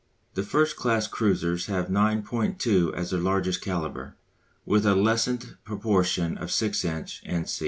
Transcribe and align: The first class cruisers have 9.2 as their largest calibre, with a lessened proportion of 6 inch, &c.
The 0.33 0.41
first 0.41 0.77
class 0.77 1.05
cruisers 1.05 1.67
have 1.67 1.85
9.2 1.85 2.91
as 2.95 3.11
their 3.11 3.19
largest 3.19 3.61
calibre, 3.61 4.15
with 4.65 4.83
a 4.83 4.95
lessened 4.95 5.57
proportion 5.63 6.39
of 6.39 6.49
6 6.49 6.83
inch, 6.85 7.21
&c. 7.47 7.59